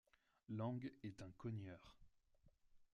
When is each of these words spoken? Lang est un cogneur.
Lang 0.49 0.81
est 1.03 1.21
un 1.21 1.29
cogneur. 1.37 1.95